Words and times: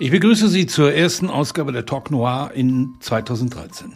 Ich 0.00 0.12
begrüße 0.12 0.48
Sie 0.48 0.66
zur 0.66 0.94
ersten 0.94 1.28
Ausgabe 1.28 1.72
der 1.72 1.84
Talk 1.84 2.12
Noir 2.12 2.52
in 2.54 2.94
2013. 3.00 3.94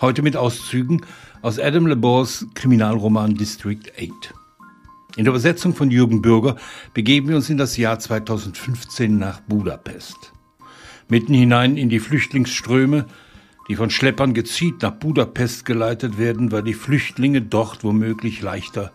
Heute 0.00 0.22
mit 0.22 0.36
Auszügen 0.36 1.02
aus 1.42 1.60
Adam 1.60 1.86
Lebors 1.86 2.44
Kriminalroman 2.54 3.36
District 3.36 3.84
8. 3.96 4.34
In 5.16 5.22
der 5.22 5.30
Übersetzung 5.30 5.76
von 5.76 5.92
Jürgen 5.92 6.22
Bürger 6.22 6.56
begeben 6.92 7.28
wir 7.28 7.36
uns 7.36 7.48
in 7.50 7.56
das 7.56 7.76
Jahr 7.76 8.00
2015 8.00 9.16
nach 9.16 9.38
Budapest. 9.42 10.32
Mitten 11.08 11.34
hinein 11.34 11.76
in 11.76 11.88
die 11.88 12.00
Flüchtlingsströme, 12.00 13.06
die 13.68 13.76
von 13.76 13.90
Schleppern 13.90 14.34
gezielt 14.34 14.82
nach 14.82 14.96
Budapest 14.96 15.64
geleitet 15.64 16.18
werden, 16.18 16.50
weil 16.50 16.64
die 16.64 16.74
Flüchtlinge 16.74 17.42
dort 17.42 17.84
womöglich 17.84 18.42
leichter 18.42 18.90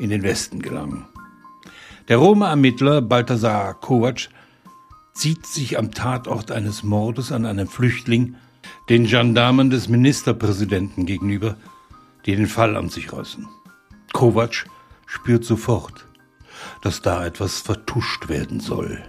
in 0.00 0.10
den 0.10 0.24
Westen 0.24 0.60
gelangen. 0.60 1.06
Der 2.08 2.16
Roma-Ermittler 2.16 3.00
Balthasar 3.00 3.74
Kovac 3.74 4.28
zieht 5.14 5.46
sich 5.46 5.78
am 5.78 5.92
Tatort 5.92 6.50
eines 6.50 6.82
Mordes 6.82 7.32
an 7.32 7.46
einem 7.46 7.68
Flüchtling 7.68 8.34
den 8.88 9.06
Gendarmen 9.06 9.70
des 9.70 9.88
Ministerpräsidenten 9.88 11.06
gegenüber, 11.06 11.56
die 12.26 12.36
den 12.36 12.46
Fall 12.46 12.76
an 12.76 12.88
sich 12.88 13.12
reißen. 13.12 13.46
Kovac 14.12 14.66
spürt 15.06 15.44
sofort, 15.44 16.06
dass 16.82 17.00
da 17.00 17.24
etwas 17.24 17.60
vertuscht 17.60 18.28
werden 18.28 18.60
soll. 18.60 19.02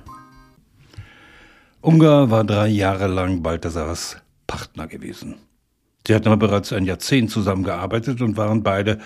Ungar 1.82 2.32
war 2.32 2.44
drei 2.44 2.68
Jahre 2.68 3.08
lang 3.08 3.44
Balthasars 3.44 4.18
Partner 4.48 4.88
gewesen. 4.88 5.36
Sie 6.08 6.14
hatten 6.14 6.28
aber 6.28 6.48
bereits 6.48 6.72
ein 6.72 6.86
Jahrzehnt 6.86 7.32
zusammengearbeitet 7.32 8.22
und 8.22 8.38
waren 8.38 8.64
beide 8.64 9.00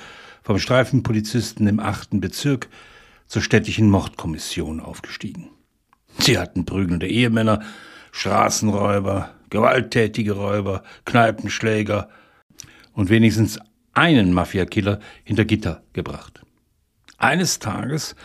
vom 0.44 0.60
Streifenpolizisten 0.60 1.68
im 1.68 1.80
achten 1.80 2.20
Bezirk 2.20 2.70
zur 3.28 3.42
städtischen 3.42 3.90
Mordkommission 3.90 4.80
aufgestiegen. 4.80 5.50
Sie 6.22 6.38
hatten 6.38 6.66
prügelnde 6.66 7.08
Ehemänner, 7.08 7.62
Straßenräuber, 8.12 9.30
gewalttätige 9.50 10.34
Räuber, 10.34 10.84
Kneipenschläger 11.06 12.10
und 12.94 13.10
wenigstens 13.10 13.60
einen 13.94 14.34
Mafiakiller 14.34 15.00
hinter 15.24 15.46
Gitter 15.46 15.82
gebracht. 15.94 16.42
Eines 17.18 17.60
Tages, 17.60 18.16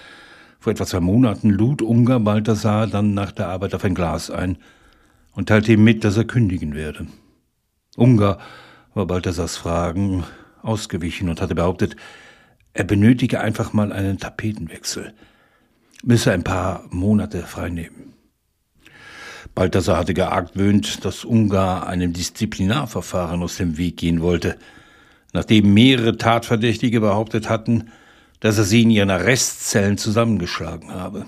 vor 0.59 0.73
etwa 0.73 0.87
zwei 0.87 1.01
Monaten, 1.01 1.51
lud 1.51 1.83
Ungar 1.83 2.21
Balthasar 2.21 2.87
dann 2.87 3.15
nach 3.15 3.33
der 3.33 3.49
Arbeit 3.49 3.75
auf 3.75 3.85
ein 3.85 3.95
Glas 3.95 4.31
ein 4.31 4.59
und 5.33 5.49
teilte 5.49 5.73
ihm 5.73 5.85
mit, 5.85 6.05
dass 6.05 6.17
er 6.17 6.25
kündigen 6.25 6.75
werde. 6.75 7.07
Ungar 7.97 8.39
war 8.95 9.07
Balthasars 9.07 9.57
Fragen 9.57 10.25
ausgewichen 10.63 11.29
und 11.29 11.41
hatte 11.41 11.55
behauptet, 11.55 11.97
er 12.73 12.85
benötige 12.85 13.41
einfach 13.41 13.73
mal 13.73 13.93
einen 13.93 14.19
Tapetenwechsel– 14.19 15.15
müsse 16.05 16.33
ein 16.33 16.45
paar 16.45 16.85
Monate 16.91 17.43
freinehmen. 17.43 18.15
Balthasar 19.55 19.99
hatte 19.99 20.15
geargwöhnt, 20.15 21.05
dass 21.05 21.25
Ungar 21.25 21.87
einem 21.87 22.13
Disziplinarverfahren 22.13 23.43
aus 23.43 23.57
dem 23.57 23.77
Weg 23.79 23.99
gehen 23.99 24.21
wollte, 24.21 24.57
nachdem 25.33 25.73
mehrere 25.73 26.17
Tatverdächtige 26.17 27.01
behauptet 27.01 27.49
hatten, 27.49 27.91
dass 28.41 28.59
er 28.59 28.65
sie 28.65 28.83
in 28.83 28.91
ihren 28.91 29.11
Arrestzellen 29.11 29.97
zusammengeschlagen 29.97 30.91
habe. 30.93 31.27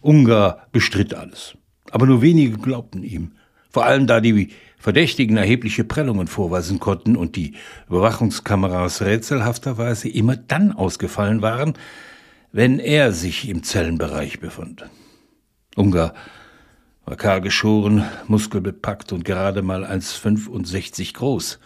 Ungar 0.00 0.66
bestritt 0.72 1.14
alles, 1.14 1.54
aber 1.90 2.06
nur 2.06 2.20
wenige 2.20 2.58
glaubten 2.58 3.02
ihm, 3.02 3.32
vor 3.70 3.86
allem 3.86 4.06
da 4.06 4.20
die 4.20 4.50
Verdächtigen 4.78 5.36
erhebliche 5.36 5.84
Prellungen 5.84 6.26
vorweisen 6.26 6.80
konnten 6.80 7.14
und 7.14 7.36
die 7.36 7.54
Überwachungskameras 7.88 9.02
rätselhafterweise 9.02 10.08
immer 10.08 10.36
dann 10.36 10.72
ausgefallen 10.72 11.42
waren, 11.42 11.74
wenn 12.52 12.78
er 12.78 13.12
sich 13.12 13.48
im 13.48 13.62
Zellenbereich 13.62 14.40
befand. 14.40 14.88
Ungar 15.76 16.14
war 17.04 17.16
kahl 17.16 17.40
geschoren, 17.40 18.04
muskelbepackt 18.26 19.12
und 19.12 19.24
gerade 19.24 19.62
mal 19.62 19.84
1,65 19.84 21.14
groß 21.14 21.58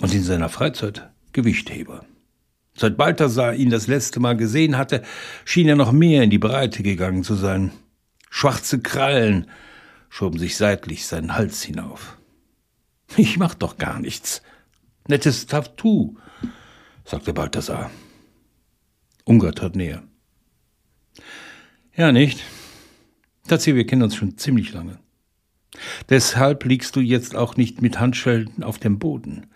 und 0.00 0.14
in 0.14 0.22
seiner 0.22 0.48
Freizeit 0.48 1.10
Gewichtheber. 1.32 2.04
Seit 2.76 2.96
Balthasar 2.96 3.54
ihn 3.54 3.70
das 3.70 3.86
letzte 3.88 4.20
Mal 4.20 4.36
gesehen 4.36 4.76
hatte, 4.76 5.02
schien 5.44 5.68
er 5.68 5.76
noch 5.76 5.92
mehr 5.92 6.22
in 6.22 6.30
die 6.30 6.38
Breite 6.38 6.82
gegangen 6.82 7.24
zu 7.24 7.34
sein. 7.34 7.72
Schwarze 8.30 8.80
Krallen 8.80 9.48
schoben 10.08 10.38
sich 10.38 10.56
seitlich 10.56 11.06
seinen 11.06 11.34
Hals 11.34 11.62
hinauf. 11.62 12.16
Ich 13.16 13.38
mach 13.38 13.54
doch 13.54 13.76
gar 13.76 14.00
nichts. 14.00 14.42
Nettes 15.08 15.46
Tattoo, 15.46 16.16
sagte 17.04 17.32
Balthasar. 17.32 17.90
Ungar 19.30 19.52
trat 19.52 19.76
näher. 19.76 20.02
Ja, 21.94 22.10
nicht? 22.10 22.42
Tatsächlich, 23.46 23.76
wir 23.76 23.86
kennen 23.86 24.02
uns 24.02 24.16
schon 24.16 24.36
ziemlich 24.36 24.72
lange. 24.72 24.98
Deshalb 26.08 26.64
liegst 26.64 26.96
du 26.96 27.00
jetzt 27.00 27.36
auch 27.36 27.56
nicht 27.56 27.80
mit 27.80 28.00
Handschellen 28.00 28.64
auf 28.64 28.80
dem 28.80 28.98
Boden. 28.98 29.46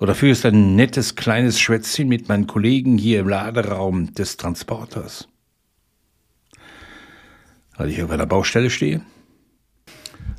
Oder 0.00 0.16
führst 0.16 0.44
ein 0.44 0.74
nettes 0.74 1.14
kleines 1.14 1.60
Schwätzchen 1.60 2.08
mit 2.08 2.28
meinen 2.28 2.48
Kollegen 2.48 2.98
hier 2.98 3.20
im 3.20 3.28
Laderaum 3.28 4.12
des 4.12 4.38
Transporters. 4.38 5.28
Weil 7.76 7.90
ich 7.90 8.02
auf 8.02 8.10
einer 8.10 8.26
Baustelle 8.26 8.70
stehe? 8.70 9.02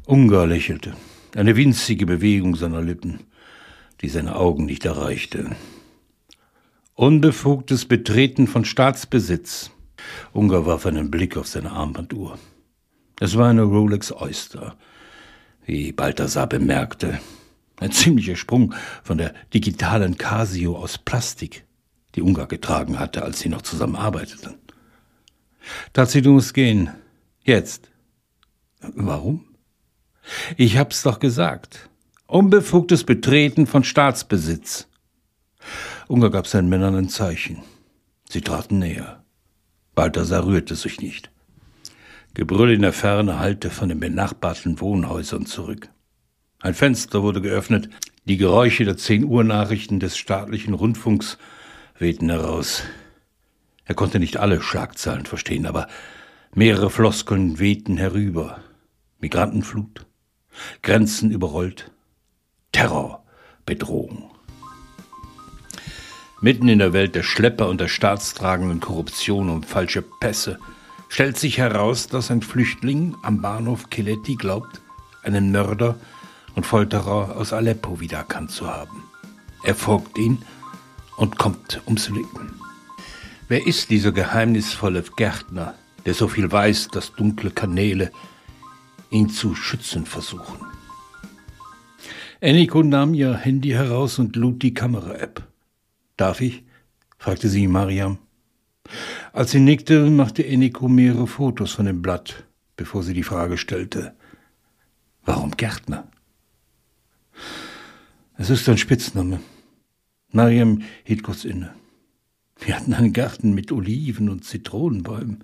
Ungar 0.06 0.46
lächelte. 0.46 0.94
Eine 1.38 1.56
winzige 1.56 2.06
Bewegung 2.06 2.58
seiner 2.58 2.82
Lippen, 2.82 3.22
die 4.02 4.10
seine 4.10 4.36
Augen 4.36 4.66
nicht 4.66 4.84
erreichte. 4.84 5.56
Unbefugtes 6.98 7.86
Betreten 7.86 8.48
von 8.48 8.66
Staatsbesitz. 8.66 9.70
Ungar 10.34 10.66
warf 10.66 10.88
einen 10.88 11.12
Blick 11.12 11.38
auf 11.38 11.48
seine 11.48 11.70
Armbanduhr. 11.70 12.40
Es 13.20 13.38
war 13.38 13.50
eine 13.50 13.62
Rolex 13.62 14.12
Oyster, 14.12 14.76
wie 15.64 15.92
Balthasar 15.92 16.48
bemerkte. 16.48 17.20
Ein 17.80 17.92
ziemlicher 17.92 18.36
Sprung 18.36 18.74
von 19.04 19.20
der 19.20 19.36
digitalen 19.54 20.18
Casio 20.18 20.76
aus 20.76 20.98
Plastik, 20.98 21.66
die 22.16 22.24
Ungar 22.24 22.48
getragen 22.48 22.98
hatte, 22.98 23.22
als 23.22 23.42
sie 23.42 23.50
noch 23.50 23.62
zusammenarbeiteten. 23.62 24.56
Tazi, 25.94 26.24
du 26.24 26.32
musst 26.32 26.56
gehen. 26.56 26.90
Jetzt. 27.44 27.92
Warum? 28.82 29.46
Ich 30.58 30.80
hab's 30.80 31.04
doch 31.04 31.20
gesagt. 31.20 31.92
Unbefugtes 32.26 33.04
Betreten 33.04 33.68
von 33.68 33.84
Staatsbesitz. 33.84 34.88
Ungar 36.08 36.30
gab 36.30 36.48
seinen 36.48 36.70
Männern 36.70 36.96
ein 36.96 37.10
Zeichen. 37.10 37.64
Sie 38.30 38.42
traten 38.42 38.80
näher. 38.80 39.24
Balthasar 39.94 40.46
rührte 40.46 40.76
sich 40.76 41.02
nicht. 41.02 41.32
Gebrüll 42.34 42.72
in 42.72 42.82
der 42.82 42.94
Ferne 42.94 43.40
hallte 43.40 43.70
von 43.70 43.90
den 43.90 44.00
benachbarten 44.00 44.80
Wohnhäusern 44.80 45.46
zurück. 45.46 45.90
Ein 46.62 46.76
Fenster 46.76 47.24
wurde 47.24 47.42
geöffnet, 47.42 47.90
die 48.26 48.38
Geräusche 48.38 48.86
der 48.86 48.96
zehn 48.96 49.26
Uhr 49.26 49.44
Nachrichten 49.44 50.00
des 50.00 50.18
staatlichen 50.18 50.74
Rundfunks 50.74 51.38
wehten 51.98 52.30
heraus. 52.30 52.84
Er 53.86 53.96
konnte 53.96 54.20
nicht 54.20 54.38
alle 54.38 54.62
Schlagzeilen 54.62 55.26
verstehen, 55.26 55.66
aber 55.66 55.88
mehrere 56.54 56.90
Floskeln 56.90 57.60
wehten 57.60 57.98
herüber. 57.98 58.60
Migrantenflut, 59.20 60.06
Grenzen 60.84 61.32
überrollt, 61.32 61.92
Terror, 62.72 63.26
Bedrohung. 63.66 64.37
Mitten 66.40 66.70
in 66.70 66.78
der 66.78 66.94
Welt 66.94 67.16
der 67.16 67.24
Schlepper 67.24 67.68
und 67.68 67.82
der 67.82 67.88
staatstragenden 67.88 68.80
Korruption 68.80 69.50
und 69.50 69.66
falsche 69.66 70.04
Pässe 70.04 70.60
stellt 71.10 71.36
sich 71.38 71.58
heraus, 71.58 72.08
dass 72.08 72.30
ein 72.30 72.44
Flüchtling 72.44 73.16
am 73.24 73.42
Bahnhof 73.42 73.90
Keletti 73.90 74.36
glaubt, 74.36 74.80
einen 75.24 75.52
Mörder 75.52 75.96
und 76.56 76.66
Folterer 76.66 77.36
aus 77.36 77.54
Aleppo 77.54 78.00
wiedererkannt 78.00 78.52
zu 78.52 78.68
haben. 78.68 79.04
Er 79.64 79.74
folgt 79.74 80.20
ihn 80.20 80.44
und 81.18 81.40
kommt 81.40 81.82
ums 81.88 82.10
Leben. 82.10 82.62
Wer 83.48 83.66
ist 83.66 83.90
dieser 83.90 84.12
geheimnisvolle 84.12 85.04
Gärtner, 85.16 85.74
der 86.06 86.14
so 86.14 86.28
viel 86.28 86.52
weiß, 86.52 86.90
dass 86.90 87.14
dunkle 87.14 87.50
Kanäle 87.50 88.12
ihn 89.10 89.30
zu 89.30 89.56
schützen 89.56 90.06
versuchen? 90.06 90.60
Eniko 92.42 92.84
nahm 92.84 93.16
ihr 93.16 93.36
Handy 93.36 93.70
heraus 93.70 94.20
und 94.20 94.36
lud 94.36 94.62
die 94.62 94.76
Kamera-App. 94.76 95.47
Darf 96.18 96.42
ich? 96.42 96.64
fragte 97.18 97.48
sie 97.48 97.68
Mariam. 97.68 98.18
Als 99.34 99.52
sie 99.52 99.60
nickte, 99.60 100.10
machte 100.10 100.46
Eniko 100.46 100.88
mehrere 100.88 101.28
Fotos 101.28 101.74
von 101.74 101.86
dem 101.86 102.02
Blatt, 102.02 102.46
bevor 102.76 103.04
sie 103.04 103.14
die 103.14 103.24
Frage 103.24 103.58
stellte. 103.58 104.16
Warum 105.24 105.52
Gärtner? 105.52 106.10
Es 108.38 108.50
ist 108.50 108.68
ein 108.70 108.78
Spitzname. 108.78 109.40
Mariam 110.32 110.84
hielt 111.04 111.24
kurz 111.24 111.44
inne. 111.46 111.74
Wir 112.60 112.76
hatten 112.76 112.94
einen 112.94 113.14
Garten 113.14 113.54
mit 113.54 113.72
Oliven 113.72 114.30
und 114.30 114.46
Zitronenbäumen. 114.46 115.44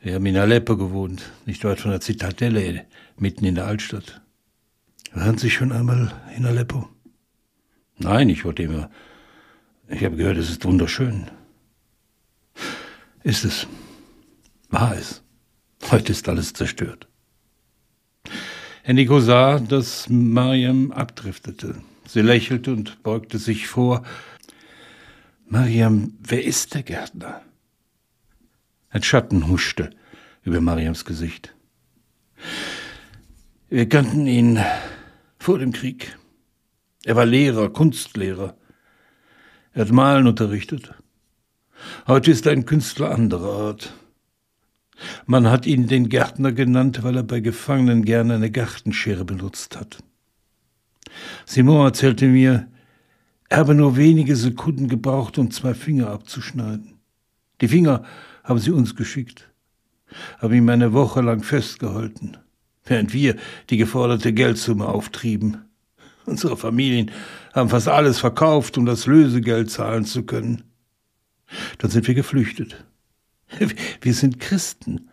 Wir 0.00 0.14
haben 0.14 0.26
in 0.26 0.36
Aleppo 0.36 0.76
gewohnt, 0.76 1.30
nicht 1.46 1.64
weit 1.64 1.80
von 1.80 1.90
der 1.90 2.00
Zitadelle, 2.00 2.86
mitten 3.18 3.44
in 3.44 3.54
der 3.54 3.66
Altstadt. 3.66 4.20
Waren 5.12 5.38
Sie 5.38 5.50
schon 5.50 5.72
einmal 5.72 6.12
in 6.36 6.44
Aleppo? 6.44 6.88
Nein, 7.98 8.28
ich 8.28 8.44
wollte 8.44 8.62
immer 8.62 8.90
ich 9.88 10.04
habe 10.04 10.16
gehört, 10.16 10.38
es 10.38 10.50
ist 10.50 10.64
wunderschön. 10.64 11.30
Ist 13.22 13.44
es. 13.44 13.66
War 14.68 14.96
es. 14.96 15.22
Heute 15.90 16.12
ist 16.12 16.28
alles 16.28 16.52
zerstört. 16.52 17.08
Enrico 18.82 19.20
sah, 19.20 19.58
dass 19.58 20.08
Mariam 20.08 20.92
abdriftete. 20.92 21.82
Sie 22.06 22.20
lächelte 22.20 22.72
und 22.72 23.02
beugte 23.02 23.38
sich 23.38 23.66
vor. 23.66 24.04
Mariam, 25.48 26.14
wer 26.20 26.44
ist 26.44 26.74
der 26.74 26.82
Gärtner? 26.82 27.42
Ein 28.90 29.02
Schatten 29.02 29.48
huschte 29.48 29.90
über 30.42 30.60
Mariams 30.60 31.04
Gesicht. 31.04 31.54
Wir 33.68 33.88
kannten 33.88 34.26
ihn 34.26 34.60
vor 35.38 35.58
dem 35.58 35.72
Krieg. 35.72 36.16
Er 37.04 37.16
war 37.16 37.26
Lehrer, 37.26 37.70
Kunstlehrer. 37.70 38.56
Er 39.76 39.82
hat 39.82 39.92
Malen 39.92 40.26
unterrichtet. 40.26 40.94
Heute 42.06 42.30
ist 42.30 42.46
er 42.46 42.52
ein 42.52 42.64
Künstler 42.64 43.10
anderer 43.10 43.66
Art. 43.66 43.92
Man 45.26 45.50
hat 45.50 45.66
ihn 45.66 45.86
den 45.86 46.08
Gärtner 46.08 46.52
genannt, 46.52 47.02
weil 47.02 47.14
er 47.14 47.22
bei 47.22 47.40
Gefangenen 47.40 48.02
gerne 48.02 48.36
eine 48.36 48.50
Gartenschere 48.50 49.26
benutzt 49.26 49.78
hat. 49.78 49.98
Simon 51.44 51.84
erzählte 51.84 52.26
mir, 52.26 52.68
er 53.50 53.58
habe 53.58 53.74
nur 53.74 53.98
wenige 53.98 54.34
Sekunden 54.34 54.88
gebraucht, 54.88 55.36
um 55.36 55.50
zwei 55.50 55.74
Finger 55.74 56.08
abzuschneiden. 56.08 56.94
Die 57.60 57.68
Finger 57.68 58.02
haben 58.44 58.58
sie 58.58 58.70
uns 58.70 58.96
geschickt, 58.96 59.50
haben 60.38 60.54
ihm 60.54 60.70
eine 60.70 60.94
Woche 60.94 61.20
lang 61.20 61.42
festgehalten, 61.42 62.38
während 62.86 63.12
wir 63.12 63.36
die 63.68 63.76
geforderte 63.76 64.32
Geldsumme 64.32 64.86
auftrieben. 64.86 65.65
Unsere 66.26 66.56
Familien 66.56 67.12
haben 67.54 67.68
fast 67.68 67.88
alles 67.88 68.18
verkauft, 68.18 68.76
um 68.76 68.84
das 68.84 69.06
Lösegeld 69.06 69.70
zahlen 69.70 70.04
zu 70.04 70.24
können. 70.24 70.64
Dann 71.78 71.90
sind 71.90 72.06
wir 72.06 72.14
geflüchtet. 72.14 72.84
Wir 74.00 74.12
sind 74.12 74.40
Christen. 74.40 75.08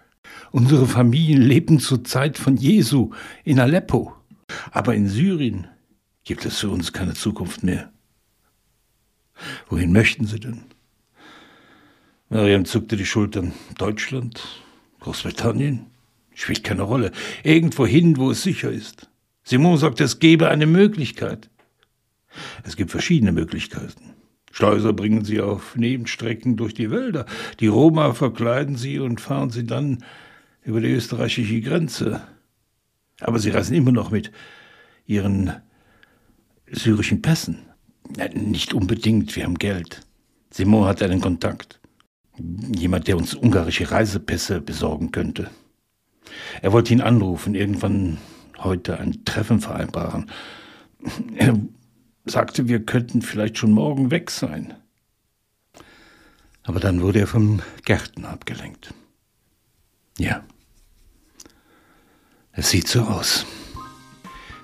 Unsere 0.51 0.87
Familien 0.87 1.41
lebten 1.41 1.79
zur 1.79 2.03
Zeit 2.03 2.39
von 2.39 2.57
Jesu 2.57 3.11
in 3.43 3.59
Aleppo. 3.59 4.13
Aber 4.71 4.95
in 4.95 5.07
Syrien 5.07 5.67
gibt 6.23 6.45
es 6.45 6.59
für 6.59 6.69
uns 6.69 6.93
keine 6.93 7.13
Zukunft 7.13 7.63
mehr. 7.63 7.91
Wohin 9.69 9.91
möchten 9.91 10.25
Sie 10.25 10.39
denn? 10.39 10.63
Mariam 12.29 12.65
zuckte 12.65 12.97
die 12.97 13.05
Schultern. 13.05 13.53
Deutschland? 13.77 14.41
Großbritannien? 15.01 15.85
Spielt 16.33 16.63
keine 16.63 16.81
Rolle. 16.81 17.11
Irgendwo 17.43 17.85
hin, 17.85 18.17
wo 18.17 18.31
es 18.31 18.41
sicher 18.41 18.71
ist. 18.71 19.09
Simon 19.43 19.77
sagt, 19.77 19.99
es 20.01 20.19
gebe 20.19 20.49
eine 20.49 20.65
Möglichkeit. 20.65 21.49
Es 22.63 22.75
gibt 22.75 22.91
verschiedene 22.91 23.31
Möglichkeiten. 23.31 24.13
Schleuser 24.51 24.93
bringen 24.93 25.25
sie 25.25 25.41
auf 25.41 25.75
Nebenstrecken 25.75 26.57
durch 26.57 26.73
die 26.73 26.91
Wälder. 26.91 27.25
Die 27.59 27.67
Roma 27.67 28.13
verkleiden 28.13 28.75
sie 28.75 28.99
und 28.99 29.19
fahren 29.19 29.49
sie 29.49 29.65
dann 29.65 30.03
über 30.63 30.79
die 30.79 30.91
österreichische 30.91 31.59
Grenze. 31.61 32.21
Aber 33.19 33.39
sie 33.39 33.49
reisen 33.49 33.75
immer 33.75 33.91
noch 33.91 34.11
mit 34.11 34.31
ihren 35.05 35.53
syrischen 36.71 37.21
Pässen. 37.21 37.59
Nicht 38.33 38.73
unbedingt, 38.73 39.35
wir 39.35 39.43
haben 39.43 39.57
Geld. 39.57 40.01
Simon 40.51 40.85
hat 40.85 41.01
einen 41.01 41.21
Kontakt. 41.21 41.79
Jemand, 42.75 43.07
der 43.07 43.17
uns 43.17 43.33
ungarische 43.33 43.89
Reisepässe 43.91 44.61
besorgen 44.61 45.11
könnte. 45.11 45.49
Er 46.61 46.71
wollte 46.71 46.93
ihn 46.93 47.01
anrufen, 47.01 47.55
irgendwann 47.55 48.17
heute 48.63 48.99
ein 48.99 49.25
Treffen 49.25 49.59
vereinbaren. 49.59 50.29
Er 51.35 51.59
sagte, 52.25 52.67
wir 52.67 52.85
könnten 52.85 53.21
vielleicht 53.21 53.57
schon 53.57 53.71
morgen 53.71 54.11
weg 54.11 54.31
sein. 54.31 54.73
Aber 56.63 56.79
dann 56.79 57.01
wurde 57.01 57.19
er 57.19 57.27
vom 57.27 57.61
Gärten 57.83 58.25
abgelenkt. 58.25 58.93
Ja. 60.17 60.43
Es 62.53 62.69
sieht 62.69 62.87
so 62.87 63.01
aus. 63.01 63.45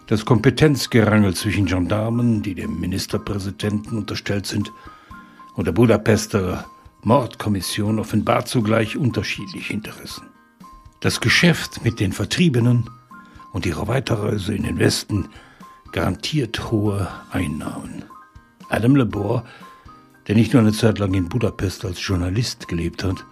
Das 0.07 0.25
Kompetenzgerangel 0.25 1.35
zwischen 1.35 1.65
Gendarmen, 1.65 2.41
die 2.41 2.55
dem 2.55 2.79
Ministerpräsidenten 2.79 3.97
unterstellt 3.97 4.45
sind, 4.45 4.71
und 5.55 5.65
der 5.65 5.71
Budapester 5.73 6.65
Mordkommission 7.01 7.99
offenbart 7.99 8.47
zugleich 8.47 8.95
unterschiedliche 8.95 9.73
Interessen. 9.73 10.23
Das 10.99 11.19
Geschäft 11.19 11.83
mit 11.83 11.99
den 11.99 12.13
Vertriebenen 12.13 12.89
und 13.51 13.65
ihre 13.65 13.87
Weiterreise 13.87 14.53
in 14.53 14.63
den 14.63 14.79
Westen 14.79 15.29
garantiert 15.91 16.71
hohe 16.71 17.07
Einnahmen. 17.31 18.03
Adam 18.69 18.95
Lebor, 18.95 19.43
der 20.27 20.35
nicht 20.35 20.53
nur 20.53 20.61
eine 20.61 20.73
Zeit 20.73 20.99
lang 20.99 21.13
in 21.13 21.29
Budapest 21.29 21.85
als 21.85 22.05
Journalist 22.05 22.67
gelebt 22.67 23.03
hat, 23.03 23.25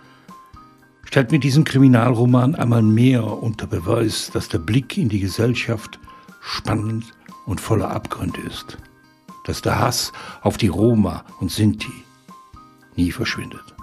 stellt 1.03 1.31
mit 1.31 1.43
diesem 1.43 1.63
Kriminalroman 1.63 2.55
einmal 2.55 2.81
mehr 2.81 3.23
unter 3.25 3.67
Beweis, 3.67 4.31
dass 4.33 4.49
der 4.49 4.59
Blick 4.59 4.97
in 4.97 5.09
die 5.09 5.19
Gesellschaft 5.19 5.99
spannend 6.41 7.05
und 7.45 7.61
voller 7.61 7.91
Abgründe 7.91 8.41
ist, 8.41 8.77
dass 9.45 9.61
der 9.61 9.79
Hass 9.79 10.11
auf 10.41 10.57
die 10.57 10.67
Roma 10.67 11.23
und 11.39 11.51
Sinti 11.51 11.93
nie 12.95 13.11
verschwindet. 13.11 13.76